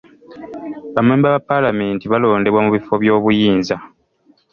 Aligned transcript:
Bammemba 0.93 1.27
ba 1.33 1.41
paalamenti 1.49 2.05
balondebwa 2.11 2.59
mu 2.65 2.69
bifo 2.75 2.93
by'obuyinza. 3.01 3.75